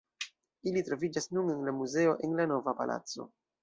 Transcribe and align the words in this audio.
Ili 0.71 0.83
troviĝas 0.87 1.31
nun 1.35 1.53
en 1.59 1.63
la 1.69 1.77
muzeo 1.83 2.19
en 2.29 2.37
la 2.43 2.51
Nova 2.57 2.79
Palaco. 2.83 3.33